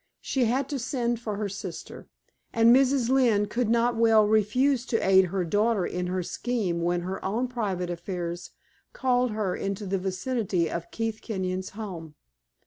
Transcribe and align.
She 0.19 0.45
had 0.45 0.67
to 0.69 0.79
send 0.79 1.19
for 1.19 1.35
her 1.37 1.47
sister, 1.47 2.07
and 2.51 2.75
Mrs. 2.75 3.09
Lynne 3.09 3.45
could 3.45 3.69
not 3.69 3.95
well 3.95 4.25
refuse 4.25 4.83
to 4.87 4.97
aid 5.07 5.25
her 5.25 5.45
daughter 5.45 5.85
in 5.85 6.07
her 6.07 6.23
scheme 6.23 6.81
when 6.81 7.01
her 7.01 7.23
own 7.23 7.47
private 7.47 7.91
affairs 7.91 8.49
called 8.93 9.29
her 9.29 9.55
into 9.55 9.85
the 9.85 9.99
vicinity 9.99 10.71
of 10.71 10.89
Keith 10.89 11.19
Kenyon's 11.21 11.69
home. 11.77 12.15